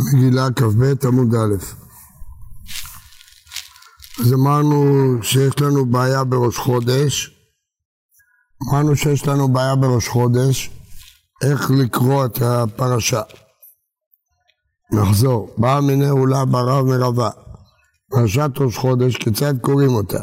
מגילה 0.00 0.48
כ"ב 0.56 1.06
עמוד 1.06 1.34
א'. 1.34 1.54
אז 4.20 4.32
אמרנו 4.32 4.82
שיש 5.22 5.60
לנו 5.60 5.86
בעיה 5.86 6.24
בראש 6.24 6.56
חודש, 6.56 7.30
אמרנו 8.62 8.96
שיש 8.96 9.26
לנו 9.26 9.48
בעיה 9.48 9.76
בראש 9.76 10.08
חודש, 10.08 10.70
איך 11.42 11.70
לקרוא 11.70 12.26
את 12.26 12.42
הפרשה. 12.42 13.22
נחזור, 14.92 15.54
באה 15.58 15.80
מיני 15.80 16.08
עולה 16.08 16.44
ברב 16.44 16.86
מרבה, 16.86 17.30
פרשת 18.10 18.50
ראש 18.56 18.76
חודש, 18.76 19.16
כיצד 19.16 19.54
קוראים 19.60 19.90
אותה? 19.90 20.20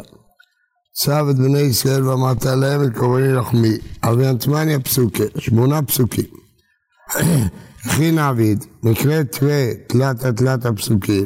צב 0.93 1.25
את 1.31 1.35
בני 1.35 1.59
ישראל 1.59 2.07
ואמרת 2.07 2.45
להם 2.45 2.83
את 2.83 2.97
קוראים 2.97 3.35
לחמי, 3.35 3.77
אבי 4.03 4.29
אנטמניה 4.29 4.79
פסוקים, 4.79 5.27
שמונה 5.37 5.81
פסוקים. 5.81 6.25
הכין 7.85 8.19
עביד, 8.19 8.65
מקרה 8.83 9.23
תראה 9.23 9.71
תלת 9.87 10.25
תלת 10.25 10.65
הפסוקים, 10.65 11.25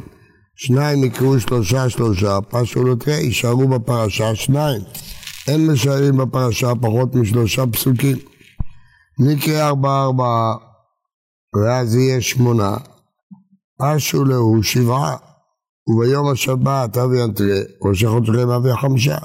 שניים 0.55 1.03
יקראו 1.03 1.39
שלושה 1.39 1.89
שלושה, 1.89 2.41
פשו 2.49 2.95
תראה, 2.95 3.15
יישארו 3.15 3.67
בפרשה 3.67 4.35
שניים. 4.35 4.81
אין 5.47 5.67
משערים 5.67 6.17
בפרשה 6.17 6.71
פחות 6.81 7.15
משלושה 7.15 7.67
פסוקים. 7.67 8.17
נקרא 9.19 9.67
ארבעה 9.67 10.05
ארבעה, 10.05 10.55
ואז 11.55 11.95
יהיה 11.95 12.21
שמונה. 12.21 12.77
פשו 13.79 14.25
להו 14.25 14.63
שבעה, 14.63 15.15
וביום 15.87 16.31
השבת 16.31 16.97
אבי 16.97 17.23
אנטרא, 17.23 17.59
ראשי 17.85 18.07
חודשי 18.07 18.43
אבי 18.55 18.69
חמישה. 18.81 19.17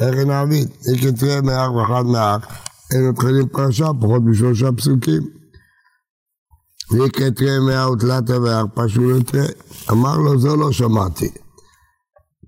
איך 0.00 0.14
אין 0.18 0.30
עביד? 0.30 0.68
נקרא 0.92 1.10
תראה 1.10 1.40
מאח 1.40 1.70
ואחד 1.70 2.02
מאח, 2.06 2.46
אין 2.94 3.08
מתחילים 3.08 3.48
פרשה 3.48 3.86
פחות 4.00 4.22
משלושה 4.24 4.72
פסוקים. 4.76 5.41
ויקטרי 6.92 7.58
מאה 7.66 7.90
ותלתה 7.90 8.40
והרפשו 8.40 9.10
לתרי. 9.10 9.46
אמר 9.90 10.16
לו, 10.16 10.38
זו 10.38 10.56
לא 10.56 10.72
שמעתי. 10.72 11.30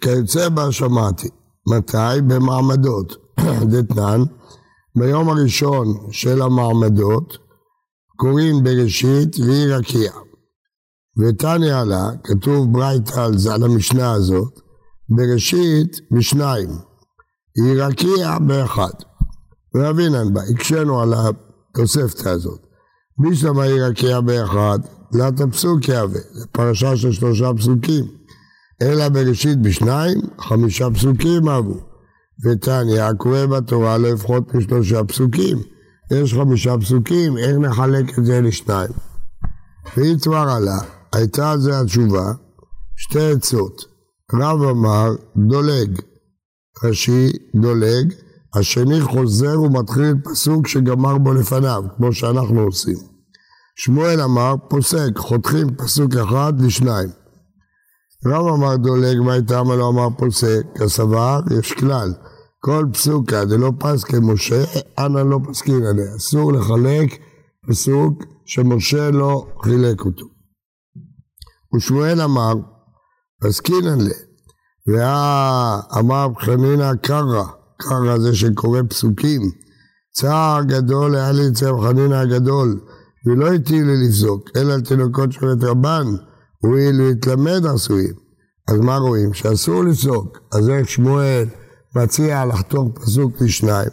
כיוצא 0.00 0.48
בה 0.48 0.72
שמעתי. 0.72 1.28
מתי? 1.68 2.20
במעמדות. 2.27 3.16
דתנן, 3.70 4.22
ביום 4.98 5.28
הראשון 5.28 5.86
של 6.10 6.42
המעמדות 6.42 7.38
קוראים 8.16 8.64
בראשית 8.64 9.36
והיא 9.38 9.74
רקיע. 9.74 10.12
ותניא 11.18 11.83
לה, 11.83 12.11
כתוב 12.24 12.72
ברייתא 12.72 13.28
על 13.55 13.62
המשנה 13.62 14.12
הזאת, 14.12 14.61
בראשית 15.08 16.00
בשניים. 16.11 16.70
היא 17.56 17.83
רקיע 17.83 18.38
באחד. 18.38 18.92
רבינן 19.77 20.34
בה, 20.34 20.40
הקשינו 20.42 21.00
על 21.00 21.14
התוספתא 21.14 22.28
הזאת. 22.28 22.61
בישלמה 23.18 23.62
היא 23.62 23.82
רקיע 23.82 24.20
באחד, 24.20 24.78
תלת 25.12 25.40
הפסוק 25.40 25.88
יהווה, 25.88 26.20
זו 26.32 26.46
פרשה 26.52 26.96
של 26.96 27.12
שלושה 27.12 27.50
פסוקים. 27.56 28.04
אלא 28.82 29.08
בראשית 29.08 29.62
בשניים, 29.62 30.20
חמישה 30.38 30.90
פסוקים 30.90 31.48
אהבו. 31.48 31.80
ותניא, 32.44 33.02
הקורא 33.02 33.46
בתורה 33.46 33.98
לא 33.98 34.08
יפחות 34.08 34.54
משלושה 34.54 35.04
פסוקים. 35.04 35.58
יש 36.10 36.34
חמישה 36.34 36.78
פסוקים, 36.78 37.38
איך 37.38 37.56
נחלק 37.56 38.18
את 38.18 38.24
זה 38.24 38.40
לשניים? 38.40 38.90
כבר 40.22 40.36
עלה, 40.36 40.78
הייתה 41.12 41.50
על 41.50 41.60
זה 41.60 41.80
התשובה, 41.80 42.32
שתי 42.96 43.30
עצות. 43.30 43.84
רב 44.34 44.62
אמר, 44.62 45.14
דולג. 45.36 46.00
רש"י, 46.84 47.32
דולג, 47.54 48.14
השני 48.55 49.00
חוזר 49.00 49.60
ומתחיל 49.60 50.14
פסוק 50.24 50.69
שגמר 50.69 51.19
בו 51.19 51.33
לפניו, 51.34 51.84
כמו 51.97 52.12
שאנחנו 52.12 52.61
עושים. 52.61 52.96
שמואל 53.77 54.20
אמר, 54.20 54.55
פוסק, 54.69 55.11
חותכים 55.16 55.74
פסוק 55.77 56.14
אחד 56.14 56.52
לשניים. 56.61 57.08
רב 58.27 58.46
אמר 58.46 58.77
דולג, 58.77 59.20
מה 59.20 59.33
הייתה 59.33 59.62
מה 59.62 59.77
לא 59.77 59.88
אמר 59.88 60.08
פוסק? 60.19 60.62
כסבר, 60.74 61.41
יש 61.58 61.72
כלל. 61.72 62.14
כל 62.61 62.86
פסוקה 62.92 63.44
דלא 63.44 63.72
פס 63.78 64.05
כמשה, 64.05 64.64
אנא 64.98 65.18
לא 65.18 65.39
פסקין 65.48 65.86
עליה. 65.86 66.17
אסור 66.17 66.52
לחלק 66.52 67.18
פסוק 67.68 68.24
שמשה 68.46 69.11
לא 69.11 69.46
חילק 69.62 70.01
אותו. 70.01 70.27
ושמואל 71.77 72.20
אמר, 72.20 72.55
פסקין 73.40 73.86
עליה. 73.86 74.18
ואמר 74.86 76.28
חנינא 76.40 76.95
קרא, 76.95 77.45
קרא 77.89 78.18
זה 78.18 78.34
שקורא 78.34 78.80
פסוקים. 78.89 79.42
צער 80.14 80.62
גדול 80.62 81.14
היה 81.14 81.33
לי 81.33 81.48
אצל 81.48 81.72
חנינא 81.83 82.14
הגדול, 82.14 82.80
ולא 83.27 83.52
הטיל 83.52 83.86
לי 83.86 84.08
לפסוק, 84.08 84.50
אלא 84.56 84.72
על 84.72 84.80
תינוקות 84.80 85.33
של 85.33 85.55
בית 85.55 85.64
רבן, 85.64 86.06
הואיל 86.62 86.96
להתלמד 87.02 87.67
עשויים. 87.67 88.14
אז 88.68 88.80
מה 88.80 88.96
רואים? 88.96 89.34
שאסור 89.34 89.84
לפסוק. 89.84 90.39
אז 90.52 90.68
איך 90.68 90.89
שמואל 90.89 91.45
מציע 91.96 92.45
לחתוך 92.45 92.89
פסוק 92.95 93.33
לשניים. 93.40 93.90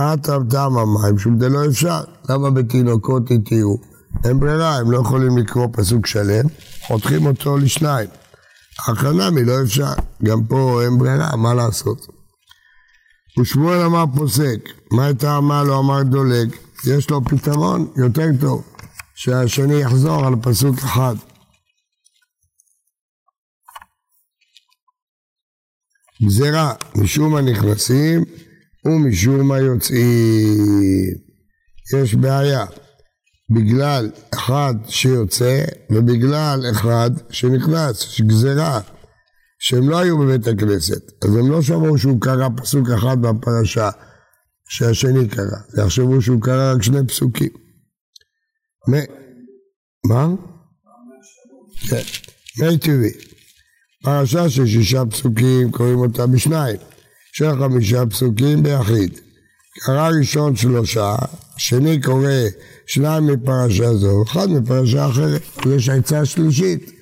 עטב 0.00 0.40
דם 0.48 0.72
המים, 0.78 1.18
שום 1.18 1.40
זה 1.40 1.48
לא 1.48 1.66
אפשר. 1.66 2.00
למה 2.28 2.50
בתינוקות 2.50 3.30
התירו? 3.30 3.78
אין 4.24 4.40
ברירה, 4.40 4.76
הם 4.76 4.90
לא 4.90 4.98
יכולים 4.98 5.38
לקרוא 5.38 5.66
פסוק 5.72 6.06
שלם, 6.06 6.44
חותכים 6.86 7.26
אותו 7.26 7.56
לשניים. 7.56 8.08
החנמי 8.88 9.44
לא 9.44 9.62
אפשר, 9.62 9.92
גם 10.24 10.44
פה 10.44 10.82
אין 10.84 10.98
ברירה, 10.98 11.36
מה 11.36 11.54
לעשות? 11.54 12.15
ושמואל 13.40 13.78
אמר 13.80 14.04
פוסק, 14.16 14.68
מה 14.92 15.06
הייתה 15.06 15.36
אמר 15.36 15.64
לו 15.64 15.78
אמר 15.78 16.02
דולג, 16.02 16.56
יש 16.86 17.10
לו 17.10 17.24
פתרון 17.24 17.92
יותר 17.96 18.26
טוב, 18.40 18.64
שהשני 19.14 19.74
יחזור 19.74 20.26
על 20.26 20.34
פסוק 20.42 20.78
אחד. 20.78 21.14
גזירה, 26.22 26.74
משום 26.96 27.36
הנכנסים 27.36 28.24
ומשום 28.84 29.52
היוצאים. 29.52 31.14
יש 31.96 32.14
בעיה, 32.14 32.64
בגלל 33.50 34.10
אחד 34.34 34.74
שיוצא 34.88 35.64
ובגלל 35.90 36.60
אחד 36.70 37.10
שנכנס, 37.30 38.02
יש 38.02 38.20
גזירה. 38.20 38.80
שהם 39.68 39.90
לא 39.90 39.98
היו 39.98 40.18
בבית 40.18 40.46
הכנסת, 40.46 41.24
אז 41.24 41.36
הם 41.36 41.50
לא 41.50 41.62
שמעו 41.62 41.98
שהוא 41.98 42.20
קרא 42.20 42.48
פסוק 42.56 42.88
אחד 42.90 43.16
בפרשה 43.20 43.90
שהשני 44.68 45.28
קרא, 45.28 45.84
יחשבו 45.84 46.22
שהוא 46.22 46.42
קרא 46.42 46.72
רק 46.74 46.82
שני 46.82 47.06
פסוקים. 47.08 47.48
מה? 50.08 50.28
כן, 51.88 52.02
מי 52.60 52.78
טבעי. 52.78 53.10
פרשה 54.02 54.48
של 54.48 54.66
שישה 54.66 55.02
פסוקים 55.10 55.70
קוראים 55.70 55.98
אותה 55.98 56.26
בשניים, 56.26 56.76
של 57.32 57.50
חמישה 57.58 58.06
פסוקים 58.06 58.62
ביחיד. 58.62 59.20
קרא 59.86 60.10
ראשון 60.18 60.56
שלושה, 60.56 61.16
שני 61.56 62.02
קורא 62.02 62.30
שניים 62.86 63.26
מפרשה 63.26 63.94
זו, 63.94 64.22
אחד 64.22 64.50
מפרשה 64.50 65.08
אחרת, 65.08 65.42
יש 65.76 65.88
עצה 65.88 66.24
שלישית. 66.24 66.95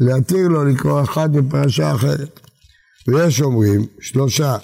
להתיר 0.00 0.48
לו 0.48 0.64
לקרוא 0.64 1.02
אחד 1.02 1.36
מפרשה 1.36 1.94
אחרת. 1.94 2.40
ויש 3.08 3.42
אומרים 3.42 3.86
שלושה 4.00 4.56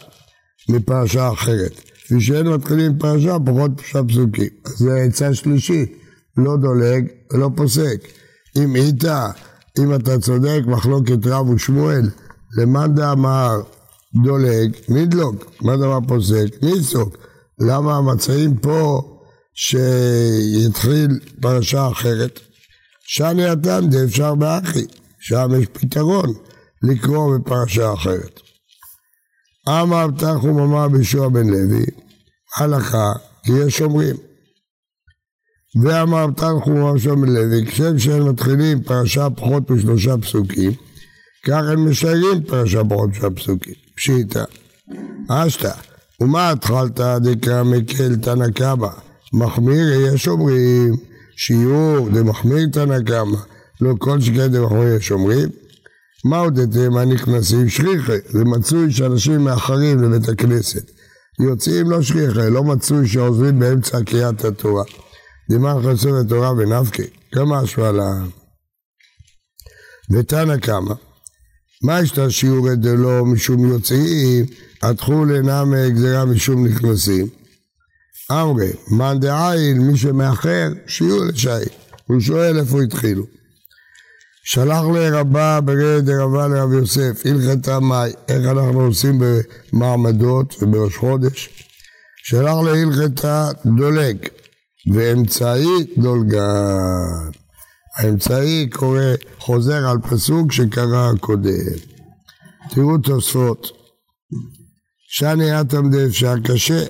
מפרשה 0.69 1.33
אחרת. 1.33 1.81
כפי 2.05 2.21
שאין 2.21 2.47
מתחילים 2.47 2.99
פרשה 2.99 3.37
פחות 3.47 3.71
פרשה 3.77 4.05
פסוקים. 4.09 4.49
זה 4.65 4.97
עצה 4.97 5.35
שלישית, 5.35 5.99
לא 6.37 6.57
דולג 6.57 7.07
ולא 7.33 7.51
פוסק. 7.57 8.09
אם 8.57 8.77
איתה, 8.77 9.31
אם 9.79 9.95
אתה 9.95 10.19
צודק, 10.19 10.61
מחלוקת 10.67 11.27
רב 11.27 11.49
ושמואל, 11.49 12.11
למאן 12.59 12.95
דאמר 12.95 13.61
דולג, 14.25 14.73
נדלוג, 14.89 15.37
מה 15.61 15.77
דבר 15.77 15.99
פוסק? 16.09 16.63
ניסוק. 16.63 17.17
למה 17.59 17.97
המצעים 17.97 18.57
פה 18.57 19.03
שיתחיל 19.55 21.19
פרשה 21.41 21.89
אחרת? 21.89 22.41
שאני 23.07 23.53
אתם 23.53 23.87
דאפשר 23.91 24.35
באחי. 24.35 24.85
שם 25.27 25.49
יש 25.61 25.67
פתרון 25.73 26.33
לקרוא 26.83 27.39
בפרשה 27.39 27.93
אחרת. 27.93 28.41
אמר 29.69 30.07
תחום 30.19 30.59
אמר 30.59 30.89
בישוע 30.89 31.29
בן 31.29 31.47
לוי, 31.47 31.85
הלכה, 32.57 33.13
כי 33.45 33.53
יש 33.67 33.81
אומרים. 33.83 34.17
ואמר 35.83 36.27
תנחום 36.37 36.77
אמר 36.77 36.93
בישוע 36.93 37.15
בן 37.15 37.29
לוי, 37.29 37.67
כשם 37.67 37.99
שהם 37.99 38.29
מתחילים 38.29 38.83
פרשה 38.83 39.31
פחות 39.31 39.71
משלושה 39.71 40.19
פסוקים, 40.19 40.73
כך 41.47 41.63
הם 41.73 41.91
משיירים 41.91 42.43
פרשה 42.43 42.85
פחות 42.85 43.11
משלושה 43.11 43.37
פסוקים. 43.37 43.75
פשיטא. 43.97 44.45
אשתא, 45.29 45.73
ומה 46.21 46.51
התחלת 46.51 47.01
דקרא 47.01 47.63
מקל 47.63 48.17
תנא 48.17 48.51
קמא? 48.51 48.89
מחמיר 49.33 50.01
יש 50.01 50.29
אומרים 50.29 50.97
שיעור 51.37 52.09
דמחמיר 52.11 52.69
תנא 52.73 53.03
קמא 53.03 53.54
לא 53.81 53.95
כל 53.99 54.21
שכן 54.21 54.53
דמחמיר 54.53 54.95
יש 54.95 55.13
אומרים 55.13 55.49
מה 56.25 56.39
הודיתם 56.39 56.97
הנכנסים 56.97 57.69
שכיחי 57.69 58.19
זה 58.29 58.45
מצוי 58.45 58.93
שאנשים 58.93 59.45
מאחרים 59.45 60.03
לבית 60.03 60.29
הכנסת 60.29 60.91
יוצאים 61.41 61.91
לא 61.91 62.03
שכיחי 62.03 62.51
לא 62.51 62.65
מצוי 62.65 63.09
שעוזבים 63.09 63.59
באמצע 63.59 64.05
קריאת 64.05 64.45
התורה 64.45 64.85
דמר 65.51 65.83
חסר 65.83 66.13
לתורה 66.13 66.53
ונפקי 66.53 67.07
כמה 67.33 67.59
השוואה 67.59 67.93
ל... 67.93 68.01
ותנא 70.11 70.57
קמא, 70.57 70.95
מה 71.83 72.01
יש 72.01 72.19
לה 72.19 72.31
שיעורי 72.31 72.77
דלא 72.77 73.25
משום 73.25 73.69
יוצאים, 73.69 74.47
התחול 74.83 75.37
אינה 75.37 75.65
מגזירה 75.65 76.25
משום 76.25 76.67
נכנסים. 76.67 77.27
אמרי, 78.33 78.73
מאן 78.91 79.21
דעיל, 79.21 79.79
מי 79.79 79.99
שמאחר, 79.99 80.69
שיעור 80.87 81.25
לשעיל. 81.25 81.69
הוא 82.07 82.21
שואל 82.21 82.59
איפה 82.59 82.83
התחילו. 82.83 83.25
שלח 84.47 84.83
לרבה 84.95 85.61
ברד 85.61 86.05
דרבה 86.05 86.49
לרב 86.49 86.73
יוסף, 86.73 87.23
הלכתה 87.25 87.81
מאי, 87.81 88.13
איך 88.29 88.47
אנחנו 88.51 88.81
עושים 88.81 89.23
במעמדות 89.73 90.63
ובראש 90.63 90.97
חודש. 90.97 91.49
שלח 92.25 92.55
להלכתה 92.65 93.49
דולג, 93.67 94.17
ואמצעי 94.95 95.85
דולגן. 95.99 97.31
האמצעי 97.99 98.69
קורא, 98.71 99.01
חוזר 99.39 99.89
על 99.89 99.99
פסוק 99.99 100.53
שקרא 100.53 101.13
קודם. 101.21 101.51
תראו 102.71 102.99
תוספות. 102.99 103.67
שני 105.09 105.61
אטם 105.61 105.91
דאפשר 105.91 106.35
קשה, 106.45 106.85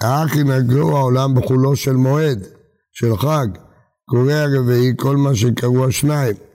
האחי 0.00 0.42
נגלו 0.42 0.96
העולם 0.96 1.34
בחולו 1.34 1.76
של 1.76 1.92
מועד, 1.92 2.46
של 2.92 3.16
חג, 3.16 3.48
קורא 4.10 4.32
הרביעי 4.32 4.92
כל 4.96 5.16
מה 5.16 5.36
שקראו 5.36 5.88
השניים. 5.88 6.49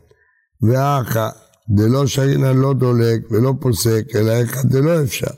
ואחא 0.62 1.30
דלא 1.70 2.08
שרינא 2.08 2.52
לא 2.56 2.74
דולק 2.74 3.22
ולא 3.32 3.54
פוסק, 3.60 4.04
אלא 4.16 4.44
אחד 4.44 4.70
דלא 4.70 5.04
אפשר. 5.04 5.32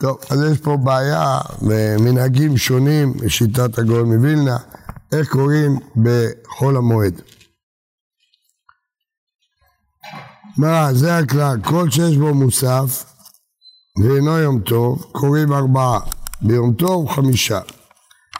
טוב, 0.00 0.18
אז 0.30 0.42
יש 0.52 0.58
פה 0.58 0.76
בעיה 0.76 1.38
ומנהגים 1.62 2.56
שונים 2.56 3.12
בשיטת 3.12 3.78
הגאון 3.78 4.12
מווילנה, 4.14 4.56
איך 5.12 5.28
קוראים 5.28 5.78
בחול 5.96 6.76
המועד. 6.76 7.22
מה, 10.56 10.94
זה 10.94 11.18
הכלל, 11.18 11.56
כל 11.64 11.90
שיש 11.90 12.16
בו 12.16 12.34
מוסף 12.34 13.04
ואינו 14.02 14.38
יום 14.38 14.60
טוב, 14.60 15.02
קוראים 15.12 15.52
ארבעה, 15.52 16.00
ביום 16.42 16.74
טוב 16.74 17.08
חמישה. 17.08 17.60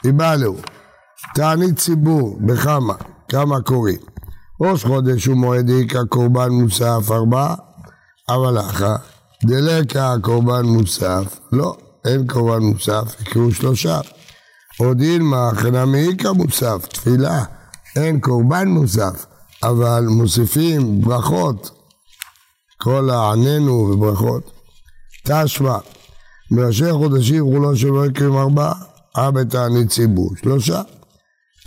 איבלו, 0.05 0.57
תענית 1.35 1.79
ציבור, 1.79 2.39
בכמה, 2.41 2.95
כמה 3.29 3.61
קוראים. 3.61 4.01
ראש 4.61 4.85
חודש 4.85 5.27
הוא 5.27 5.37
מועד 5.37 5.71
איכא 5.71 6.05
קורבן 6.09 6.49
מוסף 6.51 7.11
ארבעה, 7.11 7.55
אבל 8.29 8.61
אחא 8.61 8.97
דלקה 9.45 10.15
קורבן 10.23 10.65
מוסף, 10.67 11.39
לא, 11.53 11.77
אין 12.05 12.27
קורבן 12.27 12.63
מוסף, 12.63 13.21
יקראו 13.21 13.53
שלושה. 13.53 14.01
עוד 14.79 15.01
אילמה 15.01 15.51
חנמי 15.55 16.09
איכא 16.09 16.29
מוסף, 16.29 16.87
תפילה, 16.87 17.45
אין 17.97 18.21
קורבן 18.21 18.69
מוסף, 18.69 19.27
אבל 19.63 20.05
מוסיפים 20.09 21.01
ברכות, 21.01 21.71
כל 22.77 23.11
העננו 23.11 23.73
וברכות. 23.73 24.51
תשמע, 25.25 25.79
מראשי 26.51 26.93
חודשים 26.93 27.45
חולו 27.45 27.77
שלא 27.77 28.07
יקרים 28.07 28.37
ארבעה, 28.37 28.75
אבא 29.17 29.45
תענית 29.45 29.91
ציבור, 29.91 30.31
שלושה. 30.43 30.83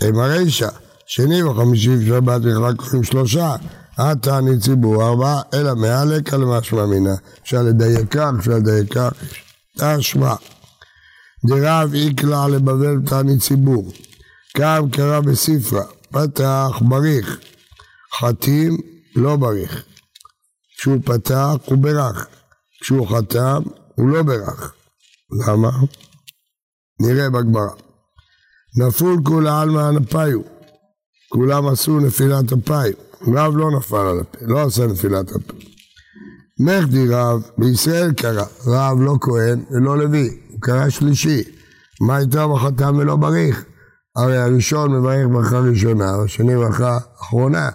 הם 0.00 0.18
הרישא, 0.18 0.68
שני 1.06 1.42
וחמישי 1.42 1.96
ושבת 1.96 2.40
ורק 2.42 2.76
קוראים 2.76 3.04
שלושה, 3.04 3.56
תענית 4.22 4.62
ציבור 4.62 5.08
ארבעה, 5.08 5.42
אלא 5.54 5.74
מהלקה 5.74 6.36
למשמע 6.36 6.86
מינה. 6.86 7.14
אפשר 7.42 7.62
לדייק 7.62 8.10
כך, 8.10 8.30
אפשר 8.38 8.50
לדייק 8.50 8.92
כך, 8.92 9.12
תשמע. 9.78 10.34
דרב 11.46 11.94
איקלע 11.94 12.48
לבבל 12.48 12.96
תענית 13.06 13.40
ציבור, 13.40 13.92
קם 14.56 14.88
קרא 14.92 15.20
בספרה, 15.20 15.84
פתח 16.10 16.70
בריך, 16.80 17.38
חתים 18.20 18.76
לא 19.16 19.36
בריך. 19.36 19.84
כשהוא 20.78 21.00
פתח 21.04 21.54
הוא 21.64 21.78
ברך, 21.78 22.26
כשהוא 22.80 23.06
חתם 23.08 23.62
הוא 23.94 24.08
לא 24.08 24.22
ברך. 24.22 24.74
למה? 25.46 25.70
נראה 27.00 27.30
בגמרא. 27.30 27.70
נפול 28.76 29.20
כולי 29.24 29.50
עלמא 29.50 29.80
הנפיו, 29.80 30.40
כולם 31.34 31.68
עשו 31.68 32.00
נפילת 32.00 32.52
אפיים, 32.52 32.92
רב 33.26 33.56
לא 33.56 33.70
נפל 33.70 33.96
על 33.96 34.20
הפה, 34.20 34.38
לא 34.40 34.62
עשה 34.62 34.86
נפילת 34.86 35.30
הפה. 35.30 35.54
מחדי 36.60 37.08
רב, 37.08 37.42
בישראל 37.58 38.12
קרא, 38.12 38.44
רב 38.66 39.00
לא 39.00 39.14
כהן 39.20 39.64
ולא 39.70 39.98
לוי, 39.98 40.28
הוא 40.50 40.60
קרא 40.60 40.88
שלישי. 40.90 41.42
מה 42.00 42.18
איתו 42.18 42.54
בחתם 42.54 42.96
ולא 42.98 43.16
בריך? 43.16 43.64
הרי 44.16 44.38
הראשון 44.38 44.92
מברך 44.92 45.26
ברכה 45.32 45.58
ראשונה, 45.58 46.14
השני 46.24 46.56
ברכה 46.56 46.98
אחרונה, 47.20 47.68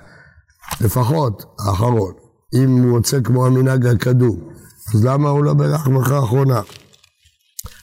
לפחות 0.81 1.43
האחרון. 1.59 2.13
אם 2.53 2.69
הוא 2.69 2.97
רוצה 2.97 3.21
כמו 3.21 3.45
המנהג 3.45 3.85
הקדום, 3.85 4.49
אז 4.93 5.05
למה 5.05 5.29
הוא 5.29 5.43
לא 5.43 5.53
ברך 5.53 5.87
ברכה 5.87 6.19
אחרונה? 6.19 6.61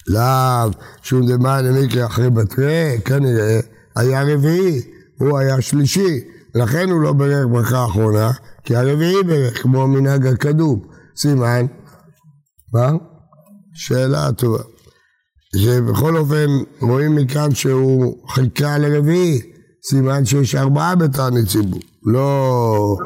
לאו, 0.09 0.71
שום 1.03 1.27
דמאן 1.27 1.65
למקרה 1.65 2.07
אחרי 2.07 2.31
בתרי, 2.31 2.99
כנראה 3.05 3.61
היה 3.97 4.23
רביעי, 4.23 4.96
הוא 5.19 5.39
היה 5.39 5.61
שלישי, 5.61 6.21
לכן 6.55 6.91
הוא 6.91 7.01
לא 7.01 7.13
ברך 7.13 7.47
ברכה 7.53 7.85
אחרונה, 7.85 8.31
כי 8.65 8.77
הרביעי 8.77 9.23
ברך 9.23 9.63
כמו 9.63 9.83
המנהג 9.83 10.27
הקדום. 10.27 10.87
סימן, 11.17 11.67
מה? 12.73 12.91
שאלה 13.75 14.33
טובה. 14.33 14.63
שבכל 15.57 16.17
אופן 16.17 16.47
רואים 16.81 17.17
מכאן 17.17 17.55
שהוא 17.55 18.29
חיכה 18.31 18.79
לרביעי, 18.79 19.41
סימן 19.91 20.25
שיש 20.25 20.55
ארבעה 20.55 20.95
בתענית 20.95 21.49
ציבור, 21.49 21.81
לא... 22.03 22.97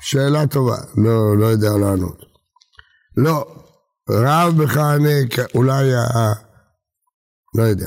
שאלה 0.00 0.46
טובה, 0.46 0.76
לא, 0.96 1.36
לא 1.36 1.46
יודע 1.46 1.70
לענות. 1.70 2.18
לא, 3.16 3.46
רב 4.10 4.62
בכהנה, 4.62 5.08
אולי, 5.54 5.94
ה... 5.94 6.32
לא 7.54 7.62
יודע, 7.62 7.86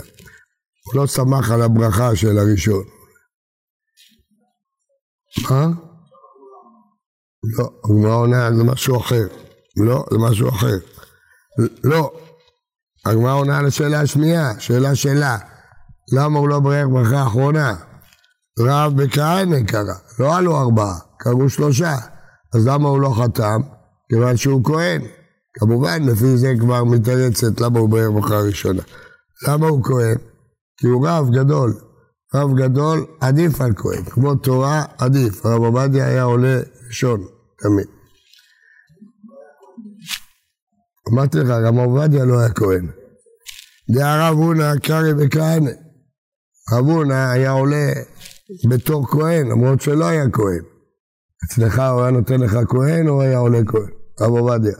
הוא 0.91 1.01
לא 1.01 1.07
שמח 1.07 1.51
על 1.51 1.61
הברכה 1.61 2.15
של 2.15 2.37
הראשון. 2.37 2.83
מה? 5.49 5.67
לא, 7.57 7.69
הגמרא 7.85 8.13
עונה 8.13 8.55
זה 8.55 8.63
משהו 8.63 8.97
אחר. 8.97 9.27
לא, 9.77 10.05
זה 10.11 10.17
משהו 10.17 10.49
אחר. 10.49 10.77
לא, 11.83 12.11
הגמרא 13.05 13.33
עונה 13.33 13.57
על 13.57 13.65
השאלה 13.65 14.01
השנייה, 14.01 14.51
שאלה 14.59 14.95
שאלה. 14.95 15.37
למה 16.13 16.39
הוא 16.39 16.49
לא 16.49 16.59
ברך 16.59 16.87
ברכה 16.87 17.23
אחרונה? 17.27 17.75
רב 18.59 19.03
בכהנה 19.03 19.63
קרא, 19.63 19.93
לא 20.19 20.37
עלו 20.37 20.61
ארבעה, 20.61 20.99
קראו 21.17 21.49
שלושה. 21.49 21.95
אז 22.55 22.67
למה 22.67 22.89
הוא 22.89 23.01
לא 23.01 23.15
חתם? 23.23 23.61
כיוון 24.09 24.37
שהוא 24.37 24.63
כהן. 24.65 25.01
כמובן, 25.53 26.03
לפי 26.03 26.37
זה 26.37 26.53
כבר 26.59 26.83
מתרצת 26.83 27.61
למה 27.61 27.79
הוא 27.79 27.89
ברך 27.89 28.09
ברכה 28.13 28.39
ראשונה. 28.39 28.81
למה 29.47 29.67
הוא 29.67 29.83
כהן? 29.83 30.30
כי 30.81 30.87
הוא 30.87 31.07
רב 31.07 31.29
גדול. 31.33 31.73
רב 32.35 32.57
גדול 32.57 33.05
עדיף 33.19 33.61
על 33.61 33.73
כהן, 33.75 34.03
כמו 34.03 34.35
תורה 34.35 34.85
עדיף. 34.97 35.45
הרב 35.45 35.63
עובדיה 35.63 36.07
היה 36.07 36.23
עולה 36.23 36.59
ראשון, 36.87 37.25
תמיד. 37.57 37.87
אמרתי 41.13 41.37
לך, 41.37 41.49
רב 41.49 41.77
עובדיה 41.77 42.25
לא 42.25 42.39
היה 42.39 42.53
כהן. 42.53 42.91
דהרב 43.95 44.37
הונא 44.37 44.77
קרעי 44.77 45.11
וכהנא. 45.17 45.71
רב 46.73 46.85
הונא 46.85 47.31
היה 47.31 47.51
עולה 47.51 47.91
בתור 48.69 49.07
כהן, 49.07 49.47
למרות 49.47 49.81
שלא 49.81 50.05
היה 50.05 50.29
כהן. 50.33 50.63
אצלך 51.45 51.81
הוא 51.93 52.01
היה 52.01 52.11
נותן 52.11 52.39
לך 52.39 52.57
כהן 52.69 53.07
או 53.07 53.21
היה 53.21 53.37
עולה 53.37 53.59
כהן? 53.67 53.91
רב 54.21 54.31
עובדיה. 54.31 54.77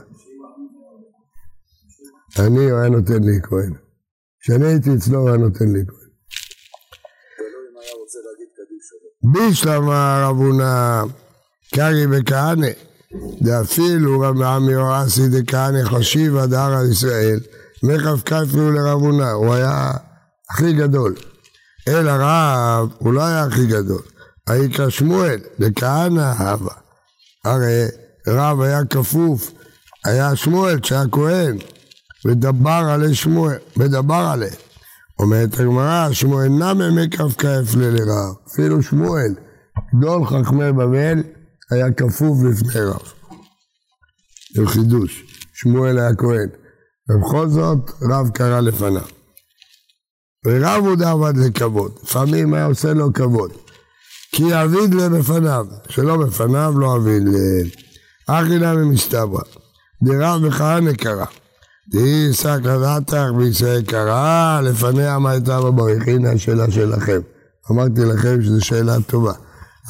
אני, 2.38 2.70
הוא 2.70 2.78
היה 2.78 2.88
נותן 2.88 3.22
לי 3.22 3.40
כהן. 3.42 3.81
כשאני 4.42 4.66
הייתי 4.66 4.90
אצלו, 4.94 5.18
הוא 5.18 5.28
היה 5.28 5.38
נותן 5.38 5.72
לי 5.72 5.80
כהן. 5.88 6.02
בישלמה 9.32 10.26
רב 10.26 10.36
הונא 10.36 11.02
קרי 11.74 12.04
וכהנא, 12.10 12.68
דאפילו 13.42 14.20
רב 14.20 14.42
עמי 14.42 14.74
אורסי 14.74 15.28
דכהנא 15.28 15.84
חשיבה 15.84 16.46
דהר 16.46 16.84
ישראל, 16.92 17.40
מכף 17.82 18.22
כפנו 18.24 18.72
לרב 18.72 19.00
הונא, 19.00 19.30
הוא 19.30 19.54
היה 19.54 19.90
הכי 20.50 20.72
גדול. 20.72 21.14
אל 21.88 22.08
הרב, 22.08 22.88
הוא 22.98 23.12
לא 23.12 23.22
היה 23.22 23.44
הכי 23.44 23.66
גדול. 23.66 24.02
היקרא 24.46 24.88
שמואל, 24.88 25.40
דכהנא 25.60 26.32
הווה. 26.32 26.74
הרי 27.44 27.84
רב 28.28 28.60
היה 28.60 28.84
כפוף, 28.84 29.50
היה 30.04 30.36
שמואל 30.36 30.78
שהיה 30.82 31.04
כהן, 31.12 31.58
ודבר 32.26 32.88
עלי 32.90 33.14
שמואל, 33.14 33.56
ודבר 33.76 34.28
עלי. 34.32 34.50
אומרת 35.18 35.60
הגמרא, 35.60 36.12
שמואל 36.12 36.48
נמי 36.48 37.04
מקף 37.04 37.36
כהפלה 37.38 37.90
לרב. 37.90 38.34
אפילו 38.52 38.82
שמואל, 38.82 39.34
גדול 39.98 40.26
חכמי 40.26 40.72
בבל, 40.72 41.22
היה 41.70 41.92
כפוף 41.92 42.38
לפני 42.50 42.80
רב. 42.80 43.12
זה 44.54 44.66
חידוש. 44.66 45.24
שמואל 45.52 45.98
היה 45.98 46.14
כהן. 46.14 46.48
ובכל 47.10 47.48
זאת, 47.48 47.90
רב 48.10 48.30
קרא 48.30 48.60
לפניו. 48.60 49.06
ורב 50.46 50.84
הוא 50.86 50.96
דעבד 50.96 51.36
לכבוד. 51.36 51.92
לפעמים 52.02 52.54
היה 52.54 52.64
עושה 52.64 52.92
לו 52.92 53.12
כבוד. 53.12 53.52
כי 54.32 54.62
אביד 54.62 54.94
לפניו, 54.94 55.66
שלא 55.88 56.16
בפניו 56.16 56.74
לא 56.78 56.96
אביד 56.96 57.22
ל... 57.22 57.36
אחי 58.26 58.58
נמי 58.58 58.84
מסתברא, 58.94 59.42
דרב 60.02 60.44
וכהנא 60.44 60.92
קרא. 60.92 61.24
דהי 61.92 62.32
שק 62.32 62.58
לדעתך 62.62 63.26
בישראל 63.38 63.82
קרא, 63.82 64.60
לפניה 64.64 65.18
מה 65.18 65.30
הייתה 65.30 65.60
בבריך, 65.60 66.08
הנה 66.08 66.30
השאלה 66.30 66.70
שלכם. 66.70 67.20
אמרתי 67.70 68.00
לכם 68.00 68.42
שזו 68.42 68.64
שאלה 68.64 68.96
טובה. 69.06 69.32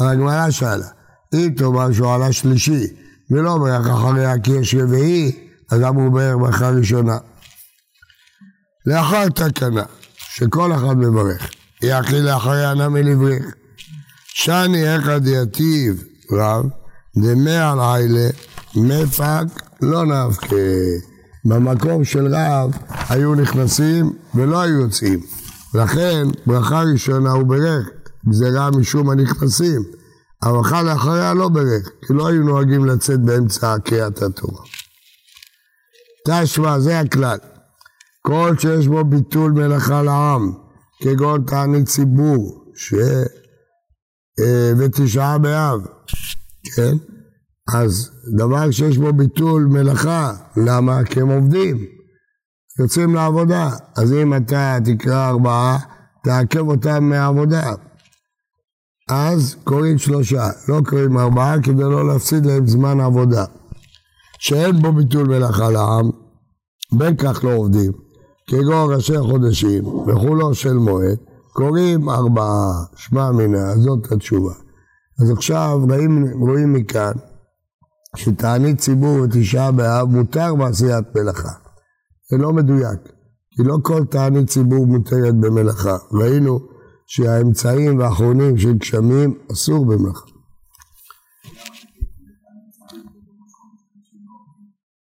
הגמרא 0.01 0.51
שאלה, 0.51 0.87
אם 1.35 1.51
תאמר 1.57 1.93
שהוא 1.93 2.15
עלה 2.15 2.33
שלישי, 2.33 2.87
ולא 3.31 3.59
ברך 3.59 3.87
אחריה 3.87 4.39
כי 4.39 4.53
יש 4.53 4.75
רביעי, 4.75 5.33
אז 5.71 5.83
אמרו 5.83 6.11
ברך 6.11 6.37
ברכה 6.37 6.71
ראשונה. 6.71 7.19
לאחר 8.87 9.29
תקנה, 9.29 9.85
שכל 10.17 10.73
אחד 10.73 10.97
מברך, 10.97 11.51
יחי 11.83 12.21
לאחריה 12.21 12.75
נמי 12.75 13.03
לבריך. 13.03 13.45
שני 14.27 14.95
איכא 14.95 15.19
דיאטיב 15.19 16.05
רב, 16.33 16.65
דמי 17.17 17.57
על 17.57 17.81
עילה, 17.81 18.29
מפק 18.75 19.45
לא 19.83 20.05
נפקה. 20.07 21.12
במקום 21.45 22.05
של 22.05 22.35
רב 22.35 22.71
היו 23.09 23.35
נכנסים 23.35 24.13
ולא 24.35 24.61
היו 24.61 24.81
יוצאים. 24.81 25.21
לכן 25.75 26.27
ברכה 26.47 26.83
ראשונה 26.83 27.31
הוא 27.31 27.47
ברך, 27.47 27.89
גזירה 28.29 28.71
משום 28.71 29.11
הנכנסים. 29.11 29.83
הברכה 30.43 30.83
לאחריה 30.83 31.35
לא 31.35 31.49
ברך, 31.49 31.91
כי 32.07 32.15
לא 32.15 32.29
היו 32.29 32.43
נוהגים 32.43 32.85
לצאת 32.85 33.21
באמצע 33.21 33.77
קריאת 33.85 34.23
התורה. 34.23 34.63
תשמע, 36.29 36.81
זה 36.81 37.01
הכלל. 37.01 37.39
כל 38.23 38.55
שיש 38.59 38.89
בו 38.89 39.05
ביטול 39.05 39.53
מלאכה 39.53 40.03
לעם, 40.03 40.53
כגון 41.03 41.45
תענית 41.47 41.89
ציבור, 41.89 42.65
ש... 42.75 42.95
אה, 44.41 44.73
ותשעה 44.79 45.39
באב, 45.39 45.81
כן? 46.75 47.12
אז 47.69 48.11
דבר 48.37 48.71
שיש 48.71 48.99
בו 48.99 49.13
ביטול 49.13 49.67
מלאכה, 49.71 50.33
למה? 50.57 51.05
כי 51.05 51.21
הם 51.21 51.29
עובדים, 51.29 51.87
יוצאים 52.81 53.15
לעבודה. 53.15 53.71
אז 53.97 54.13
אם 54.13 54.35
אתה 54.35 54.77
תקרא 54.85 55.29
ארבעה, 55.29 55.79
תעכב 56.25 56.69
אותם 56.69 57.05
מהעבודה. 57.05 57.73
אז 59.11 59.57
קוראים 59.65 59.99
שלושה, 59.99 60.49
לא 60.69 60.81
קוראים 60.89 61.19
ארבעה 61.19 61.63
כדי 61.63 61.83
לא 61.83 62.09
להפסיד 62.09 62.47
להם 62.47 62.67
זמן 62.67 63.01
עבודה. 63.01 63.45
שאין 64.39 64.83
בו 64.83 64.93
ביטול 64.93 65.29
מלאכה 65.29 65.71
לעם, 65.71 66.11
בין 66.93 67.17
כך 67.17 67.45
לא 67.45 67.55
עובדים, 67.55 67.93
כגון 68.47 68.95
ראשי 68.95 69.19
חודשים 69.19 69.87
וכולו 69.87 70.55
של 70.55 70.75
מועד, 70.75 71.19
קוראים 71.53 72.09
ארבעה, 72.09 72.85
שמע 72.97 73.31
מינה, 73.31 73.77
זאת 73.77 74.13
התשובה. 74.13 74.53
אז 75.23 75.31
עכשיו 75.31 75.81
רואים, 75.89 76.27
רואים 76.41 76.73
מכאן 76.73 77.13
שתענית 78.17 78.79
ציבור 78.79 79.21
ותשעה 79.21 79.73
באב 79.73 80.09
מותר 80.09 80.55
בעשיית 80.55 81.05
מלאכה. 81.15 81.53
זה 82.31 82.37
לא 82.39 82.53
מדויק, 82.53 83.01
כי 83.51 83.63
לא 83.65 83.77
כל 83.83 84.05
תענית 84.11 84.49
ציבור 84.49 84.87
מותרת 84.87 85.35
במלאכה. 85.41 85.97
ראינו 86.13 86.59
שהאמצעים 87.07 87.99
והאחרונים 87.99 88.59
של 88.59 88.73
גשמים 88.73 89.39
אסור 89.53 89.87
במלאכה. 89.87 90.27